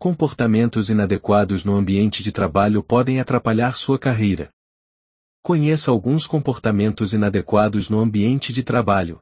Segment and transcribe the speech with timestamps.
[0.00, 4.48] Comportamentos inadequados no ambiente de trabalho podem atrapalhar sua carreira.
[5.42, 9.18] Conheça alguns comportamentos inadequados no ambiente de trabalho.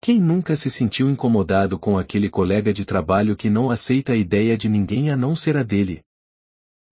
[0.00, 4.58] Quem nunca se sentiu incomodado com aquele colega de trabalho que não aceita a ideia
[4.58, 6.02] de ninguém a não ser a dele?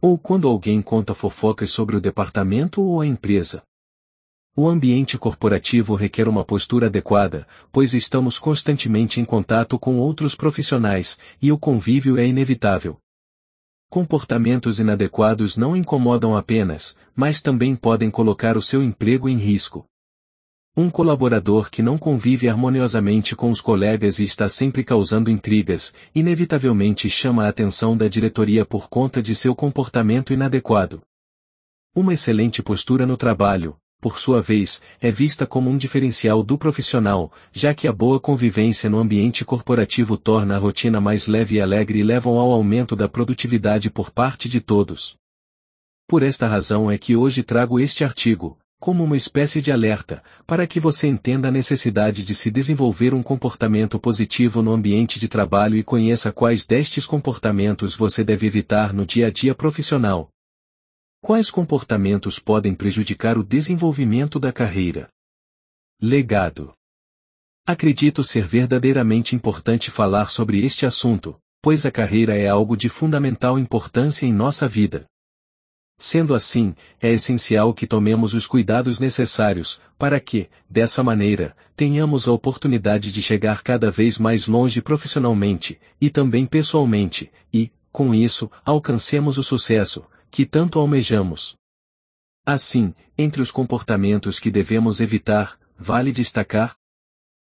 [0.00, 3.64] Ou quando alguém conta fofocas sobre o departamento ou a empresa?
[4.56, 11.18] O ambiente corporativo requer uma postura adequada, pois estamos constantemente em contato com outros profissionais,
[11.42, 12.96] e o convívio é inevitável.
[13.90, 19.86] Comportamentos inadequados não incomodam apenas, mas também podem colocar o seu emprego em risco.
[20.76, 27.10] Um colaborador que não convive harmoniosamente com os colegas e está sempre causando intrigas, inevitavelmente
[27.10, 31.02] chama a atenção da diretoria por conta de seu comportamento inadequado.
[31.92, 37.32] Uma excelente postura no trabalho, por sua vez, é vista como um diferencial do profissional,
[37.50, 42.00] já que a boa convivência no ambiente corporativo torna a rotina mais leve e alegre
[42.00, 45.16] e levam ao aumento da produtividade por parte de todos.
[46.06, 50.66] Por esta razão é que hoje trago este artigo, como uma espécie de alerta, para
[50.66, 55.78] que você entenda a necessidade de se desenvolver um comportamento positivo no ambiente de trabalho
[55.78, 60.28] e conheça quais destes comportamentos você deve evitar no dia a dia profissional,
[61.24, 65.08] Quais comportamentos podem prejudicar o desenvolvimento da carreira?
[65.98, 66.74] Legado.
[67.66, 73.58] Acredito ser verdadeiramente importante falar sobre este assunto, pois a carreira é algo de fundamental
[73.58, 75.06] importância em nossa vida.
[75.98, 82.32] Sendo assim, é essencial que tomemos os cuidados necessários, para que, dessa maneira, tenhamos a
[82.32, 89.38] oportunidade de chegar cada vez mais longe profissionalmente, e também pessoalmente, e, com isso, alcancemos
[89.38, 90.04] o sucesso,
[90.34, 91.56] que tanto almejamos.
[92.44, 96.74] Assim, entre os comportamentos que devemos evitar, vale destacar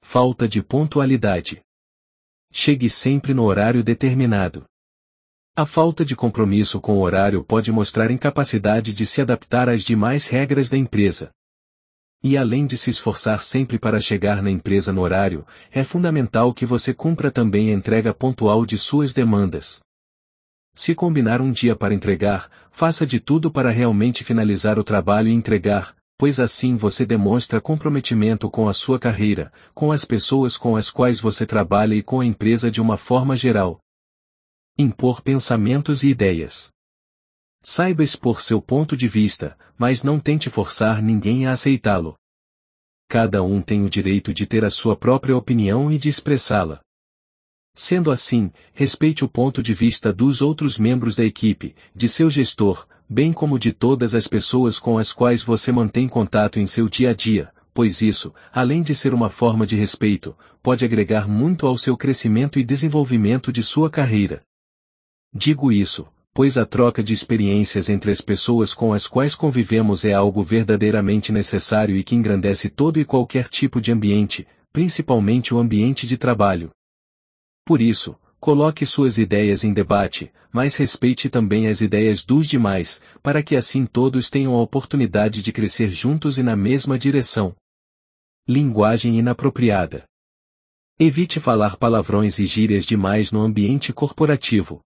[0.03, 1.63] falta de pontualidade.
[2.53, 4.65] Chegue sempre no horário determinado.
[5.55, 10.27] A falta de compromisso com o horário pode mostrar incapacidade de se adaptar às demais
[10.27, 11.31] regras da empresa.
[12.25, 16.67] E além de se esforçar sempre para chegar na empresa no horário, é fundamental que
[16.67, 19.81] você cumpra também a entrega pontual de suas demandas.
[20.75, 25.33] Se combinar um dia para entregar, faça de tudo para realmente finalizar o trabalho e
[25.33, 30.91] entregar, pois assim você demonstra comprometimento com a sua carreira, com as pessoas com as
[30.91, 33.79] quais você trabalha e com a empresa de uma forma geral.
[34.77, 36.73] Impor pensamentos e ideias.
[37.63, 42.17] Saiba expor seu ponto de vista, mas não tente forçar ninguém a aceitá-lo.
[43.09, 46.81] Cada um tem o direito de ter a sua própria opinião e de expressá-la.
[47.77, 52.87] Sendo assim, respeite o ponto de vista dos outros membros da equipe, de seu gestor,
[53.09, 57.11] bem como de todas as pessoas com as quais você mantém contato em seu dia
[57.11, 61.77] a dia, pois isso, além de ser uma forma de respeito, pode agregar muito ao
[61.77, 64.41] seu crescimento e desenvolvimento de sua carreira.
[65.35, 70.13] Digo isso, pois a troca de experiências entre as pessoas com as quais convivemos é
[70.13, 76.07] algo verdadeiramente necessário e que engrandece todo e qualquer tipo de ambiente, principalmente o ambiente
[76.07, 76.71] de trabalho.
[77.65, 83.43] Por isso, coloque suas ideias em debate, mas respeite também as ideias dos demais, para
[83.43, 87.57] que assim todos tenham a oportunidade de crescer juntos e na mesma direção.
[88.47, 90.05] Linguagem inapropriada.
[90.99, 94.81] Evite falar palavrões e gírias demais no ambiente corporativo.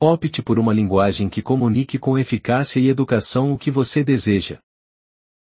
[0.00, 4.58] Opte por uma linguagem que comunique com eficácia e educação o que você deseja.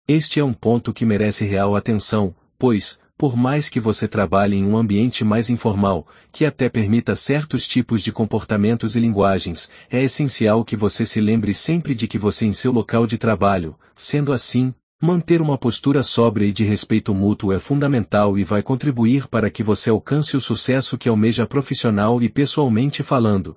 [0.07, 4.63] Este é um ponto que merece real atenção, pois, por mais que você trabalhe em
[4.63, 10.63] um ambiente mais informal, que até permita certos tipos de comportamentos e linguagens, é essencial
[10.63, 14.72] que você se lembre sempre de que você em seu local de trabalho, sendo assim,
[15.01, 19.63] manter uma postura sóbria e de respeito mútuo é fundamental e vai contribuir para que
[19.63, 23.56] você alcance o sucesso que almeja profissional e pessoalmente falando.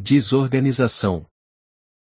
[0.00, 1.26] Desorganização.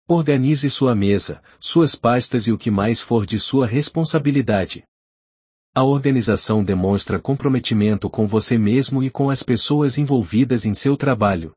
[0.09, 4.83] Organize sua mesa, suas pastas e o que mais for de sua responsabilidade.
[5.79, 11.53] A organização demonstra comprometimento com você mesmo e com as pessoas envolvidas em seu trabalho.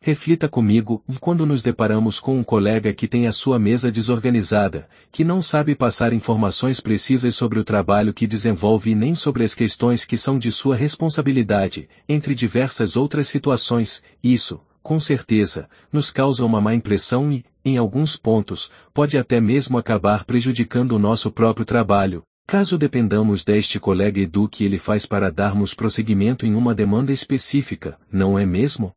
[0.00, 5.24] Reflita comigo, quando nos deparamos com um colega que tem a sua mesa desorganizada, que
[5.24, 10.04] não sabe passar informações precisas sobre o trabalho que desenvolve e nem sobre as questões
[10.04, 16.60] que são de sua responsabilidade, entre diversas outras situações, isso, com certeza, nos causa uma
[16.60, 22.22] má impressão e, em alguns pontos, pode até mesmo acabar prejudicando o nosso próprio trabalho,
[22.46, 27.12] Caso dependamos deste colega e do que ele faz para darmos prosseguimento em uma demanda
[27.12, 28.92] específica, não é mesmo?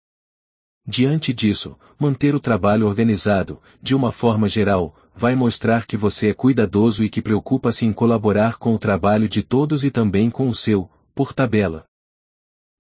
[0.86, 6.34] Diante disso, manter o trabalho organizado, de uma forma geral, vai mostrar que você é
[6.34, 10.56] cuidadoso e que preocupa-se em colaborar com o trabalho de todos e também com o
[10.56, 11.86] seu, por tabela.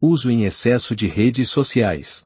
[0.01, 2.23] Uso em excesso de redes sociais.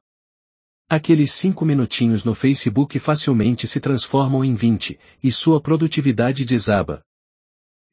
[0.90, 7.02] Aqueles cinco minutinhos no Facebook facilmente se transformam em 20, e sua produtividade desaba.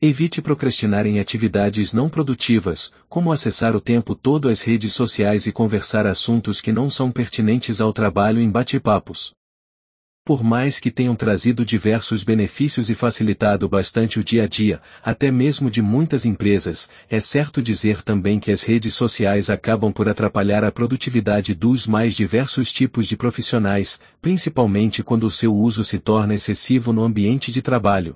[0.00, 5.50] Evite procrastinar em atividades não produtivas, como acessar o tempo todo as redes sociais e
[5.50, 9.32] conversar assuntos que não são pertinentes ao trabalho em bate-papos.
[10.24, 15.32] Por mais que tenham trazido diversos benefícios e facilitado bastante o dia a dia, até
[15.32, 20.62] mesmo de muitas empresas, é certo dizer também que as redes sociais acabam por atrapalhar
[20.62, 26.34] a produtividade dos mais diversos tipos de profissionais, principalmente quando o seu uso se torna
[26.34, 28.14] excessivo no ambiente de trabalho.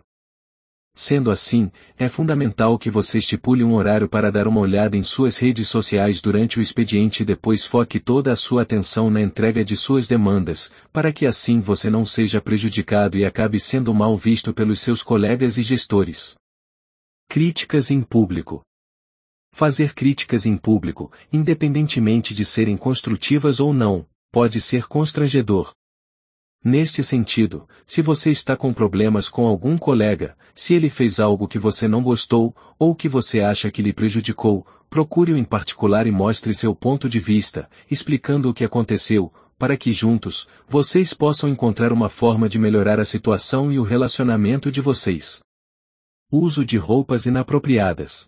[0.95, 5.39] Sendo assim, é fundamental que você estipule um horário para dar uma olhada em suas
[5.39, 9.75] redes sociais durante o expediente e depois foque toda a sua atenção na entrega de
[9.75, 14.81] suas demandas, para que assim você não seja prejudicado e acabe sendo mal visto pelos
[14.81, 16.35] seus colegas e gestores.
[17.27, 18.63] Críticas em público.
[19.55, 25.73] Fazer críticas em público, independentemente de serem construtivas ou não, pode ser constrangedor,
[26.65, 31.59] Neste sentido, se você está com problemas com algum colega, se ele fez algo que
[31.59, 36.55] você não gostou, ou que você acha que lhe prejudicou, procure-o em particular e mostre
[36.55, 42.09] seu ponto de vista, explicando o que aconteceu, para que juntos, vocês possam encontrar uma
[42.09, 45.41] forma de melhorar a situação e o relacionamento de vocês.
[46.31, 48.27] Uso de roupas inapropriadas.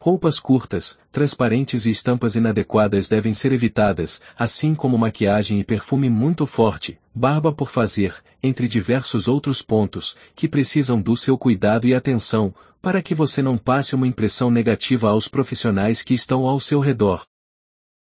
[0.00, 6.44] Roupas curtas, transparentes e estampas inadequadas devem ser evitadas, assim como maquiagem e perfume muito
[6.44, 12.54] forte, barba por fazer, entre diversos outros pontos, que precisam do seu cuidado e atenção,
[12.80, 17.24] para que você não passe uma impressão negativa aos profissionais que estão ao seu redor.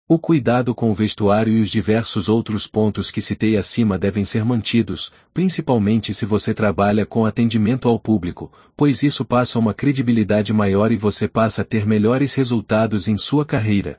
[0.07, 4.45] O cuidado com o vestuário e os diversos outros pontos que citei acima devem ser
[4.45, 10.93] mantidos, principalmente se você trabalha com atendimento ao público, pois isso passa uma credibilidade maior
[10.93, 13.97] e você passa a ter melhores resultados em sua carreira.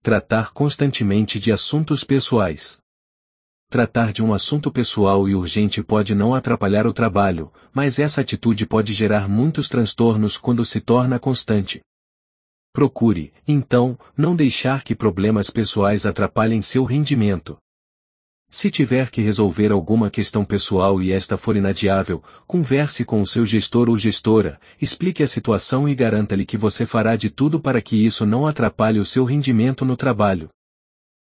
[0.00, 2.80] Tratar constantemente de assuntos pessoais.
[3.70, 8.66] Tratar de um assunto pessoal e urgente pode não atrapalhar o trabalho, mas essa atitude
[8.66, 11.80] pode gerar muitos transtornos quando se torna constante.
[12.72, 17.56] Procure, então, não deixar que problemas pessoais atrapalhem seu rendimento.
[18.50, 23.46] Se tiver que resolver alguma questão pessoal e esta for inadiável, converse com o seu
[23.46, 28.04] gestor ou gestora, explique a situação e garanta-lhe que você fará de tudo para que
[28.04, 30.50] isso não atrapalhe o seu rendimento no trabalho.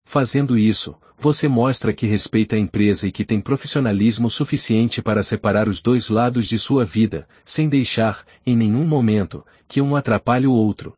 [0.06, 5.68] Fazendo isso, você mostra que respeita a empresa e que tem profissionalismo suficiente para separar
[5.68, 10.54] os dois lados de sua vida, sem deixar, em nenhum momento, que um atrapalhe o
[10.54, 10.94] outro.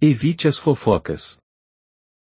[0.00, 1.38] Evite as fofocas.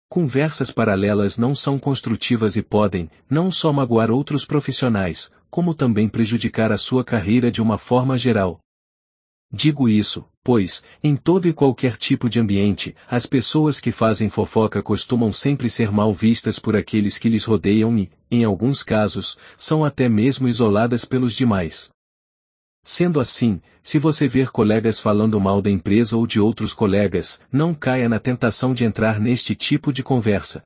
[0.09, 6.71] Conversas paralelas não são construtivas e podem, não só magoar outros profissionais, como também prejudicar
[6.71, 8.59] a sua carreira de uma forma geral.
[9.51, 14.83] Digo isso, pois, em todo e qualquer tipo de ambiente, as pessoas que fazem fofoca
[14.83, 19.85] costumam sempre ser mal vistas por aqueles que lhes rodeiam e, em alguns casos, são
[19.85, 21.89] até mesmo isoladas pelos demais.
[22.83, 27.73] Sendo assim, se você ver colegas falando mal da empresa ou de outros colegas, não
[27.73, 30.61] caia na tentação de entrar neste tipo de conversa.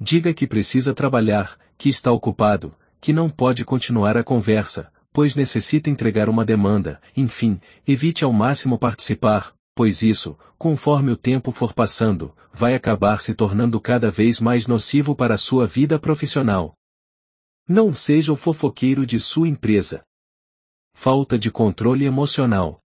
[0.00, 5.90] Diga que precisa trabalhar, que está ocupado, que não pode continuar a conversa, pois necessita
[5.90, 12.34] entregar uma demanda, enfim, evite ao máximo participar, pois isso, conforme o tempo for passando,
[12.52, 16.74] vai acabar se tornando cada vez mais nocivo para a sua vida profissional.
[17.68, 20.02] Não seja o fofoqueiro de sua empresa
[20.94, 22.80] falta de controle emocional.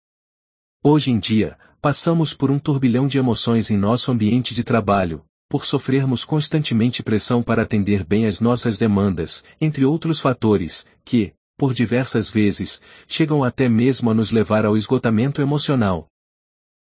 [0.83, 5.65] Hoje em dia, passamos por um turbilhão de emoções em nosso ambiente de trabalho, por
[5.65, 12.31] sofrermos constantemente pressão para atender bem as nossas demandas, entre outros fatores, que, por diversas
[12.31, 16.09] vezes, chegam até mesmo a nos levar ao esgotamento emocional.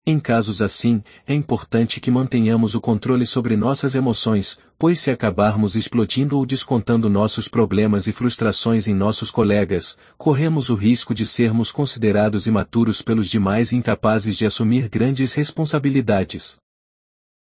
[0.06, 5.76] Em casos assim, é importante que mantenhamos o controle sobre nossas emoções, pois se acabarmos
[5.76, 11.72] explodindo ou descontando nossos problemas e frustrações em nossos colegas, corremos o risco de sermos
[11.72, 16.58] considerados imaturos pelos demais e incapazes de assumir grandes responsabilidades.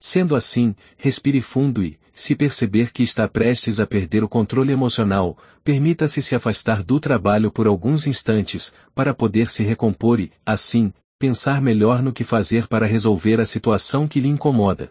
[0.02, 5.38] Sendo assim, respire fundo e, se perceber que está prestes a perder o controle emocional,
[5.64, 11.62] permita-se se afastar do trabalho por alguns instantes, para poder se recompor e, assim, pensar
[11.62, 14.90] melhor no que fazer para resolver a situação que lhe incomoda.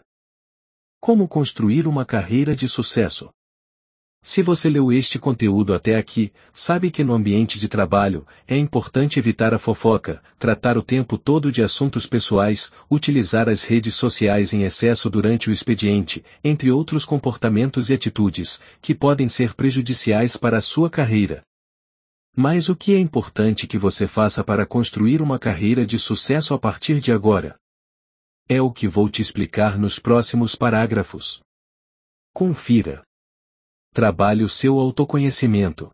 [1.01, 3.31] Como construir uma carreira de sucesso?
[4.31, 9.19] Se você leu este conteúdo até aqui, sabe que no ambiente de trabalho, é importante
[9.19, 14.65] evitar a fofoca, tratar o tempo todo de assuntos pessoais, utilizar as redes sociais em
[14.65, 20.61] excesso durante o expediente, entre outros comportamentos e atitudes, que podem ser prejudiciais para a
[20.61, 21.43] sua carreira.
[22.37, 26.59] Mas o que é importante que você faça para construir uma carreira de sucesso a
[26.59, 27.57] partir de agora?
[28.47, 31.41] É o que vou te explicar nos próximos parágrafos.
[32.35, 33.08] Confira.
[33.99, 35.91] Trabalhe o seu autoconhecimento.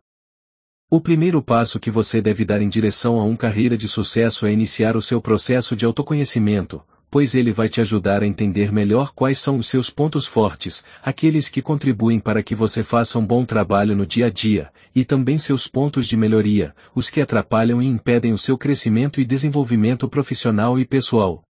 [0.91, 4.53] O primeiro passo que você deve dar em direção a uma carreira de sucesso é
[4.53, 9.39] iniciar o seu processo de autoconhecimento, pois ele vai te ajudar a entender melhor quais
[9.39, 13.95] são os seus pontos fortes, aqueles que contribuem para que você faça um bom trabalho
[13.95, 18.33] no dia a dia, e também seus pontos de melhoria, os que atrapalham e impedem
[18.33, 21.41] o seu crescimento e desenvolvimento profissional e pessoal.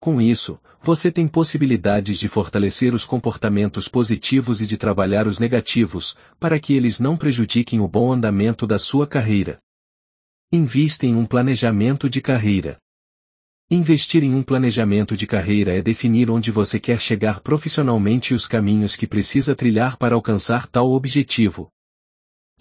[0.00, 6.16] Com isso, você tem possibilidades de fortalecer os comportamentos positivos e de trabalhar os negativos,
[6.38, 9.58] para que eles não prejudiquem o bom andamento da sua carreira.
[10.50, 12.78] Invista em um planejamento de carreira.
[13.70, 18.46] Investir em um planejamento de carreira é definir onde você quer chegar profissionalmente e os
[18.46, 21.70] caminhos que precisa trilhar para alcançar tal objetivo.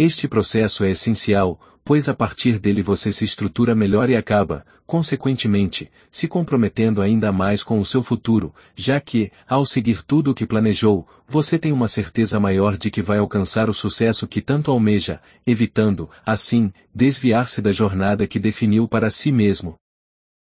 [0.02, 5.92] Este processo é essencial, pois a partir dele você se estrutura melhor e acaba, consequentemente,
[6.10, 10.46] se comprometendo ainda mais com o seu futuro, já que, ao seguir tudo o que
[10.46, 15.22] planejou, você tem uma certeza maior de que vai alcançar o sucesso que tanto almeja,
[15.46, 19.76] evitando, assim, desviar-se da jornada que definiu para si mesmo.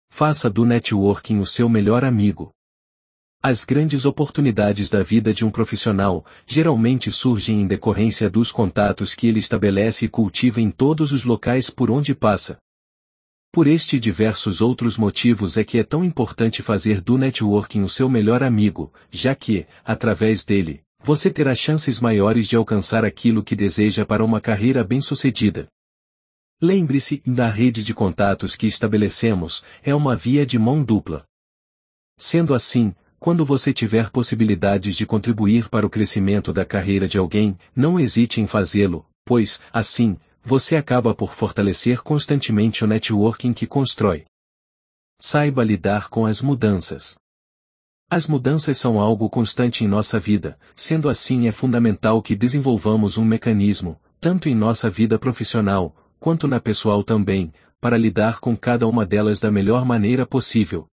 [0.08, 2.52] Faça do networking o seu melhor amigo.
[3.44, 9.26] As grandes oportunidades da vida de um profissional geralmente surgem em decorrência dos contatos que
[9.26, 12.56] ele estabelece e cultiva em todos os locais por onde passa.
[13.50, 17.88] Por este e diversos outros motivos é que é tão importante fazer do networking o
[17.88, 23.56] seu melhor amigo, já que, através dele, você terá chances maiores de alcançar aquilo que
[23.56, 25.66] deseja para uma carreira bem-sucedida.
[26.60, 31.24] Lembre-se, da rede de contatos que estabelecemos, é uma via de mão dupla.
[32.16, 37.56] Sendo assim, quando você tiver possibilidades de contribuir para o crescimento da carreira de alguém,
[37.72, 44.24] não hesite em fazê-lo, pois, assim, você acaba por fortalecer constantemente o networking que constrói.
[45.20, 47.14] Saiba lidar com as mudanças.
[48.10, 53.24] As mudanças são algo constante em nossa vida, sendo assim é fundamental que desenvolvamos um
[53.24, 59.06] mecanismo, tanto em nossa vida profissional, quanto na pessoal também, para lidar com cada uma
[59.06, 60.88] delas da melhor maneira possível,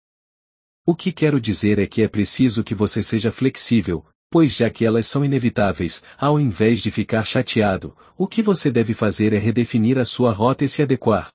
[0.88, 4.86] o que quero dizer é que é preciso que você seja flexível, pois já que
[4.86, 9.98] elas são inevitáveis, ao invés de ficar chateado, o que você deve fazer é redefinir
[9.98, 11.28] a sua rota e se adequar.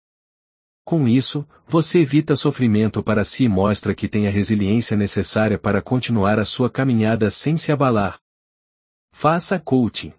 [0.84, 5.84] Com isso, você evita sofrimento para si e mostra que tem a resiliência necessária para
[5.84, 8.18] continuar a sua caminhada sem se abalar.
[9.12, 10.14] Faça coaching.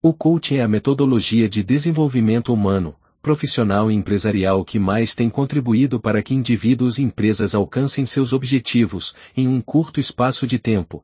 [0.00, 2.94] O coaching é a metodologia de desenvolvimento humano,
[3.26, 9.16] profissional e empresarial que mais tem contribuído para que indivíduos e empresas alcancem seus objetivos,
[9.36, 11.02] em um curto espaço de tempo.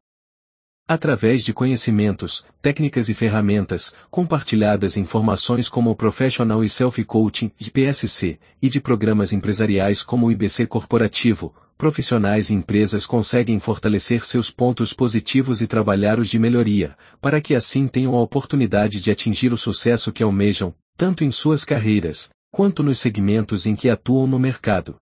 [0.87, 8.69] Através de conhecimentos, técnicas e ferramentas, compartilhadas informações como o Professional e Self-Coaching, PSC, e
[8.69, 15.62] de programas empresariais como o IBC Corporativo, profissionais e empresas conseguem fortalecer seus pontos positivos
[15.62, 20.12] e trabalhar os de melhoria, para que assim tenham a oportunidade de atingir o sucesso
[20.12, 24.97] que almejam, tanto em suas carreiras, quanto nos segmentos em que atuam no mercado.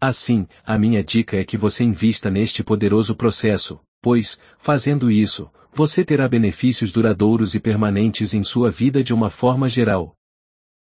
[0.00, 6.04] Assim, a minha dica é que você invista neste poderoso processo, pois, fazendo isso, você
[6.04, 10.14] terá benefícios duradouros e permanentes em sua vida de uma forma geral.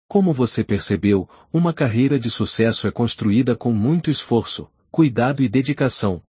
[0.08, 6.22] Como você percebeu, uma carreira de sucesso é construída com muito esforço, cuidado e dedicação.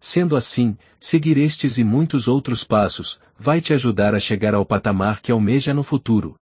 [0.00, 5.20] Sendo assim, seguir estes e muitos outros passos, vai te ajudar a chegar ao patamar
[5.20, 6.36] que almeja no futuro.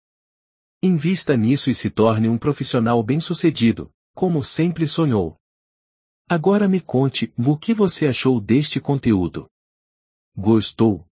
[0.83, 5.37] Invista nisso e se torne um profissional bem-sucedido, como sempre sonhou.
[6.27, 9.47] Agora me conte o que você achou deste conteúdo.
[10.35, 11.05] Gostou?